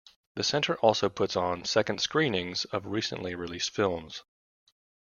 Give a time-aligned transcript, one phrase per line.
[0.33, 4.23] The centre also puts on "second screenings" of recently released films.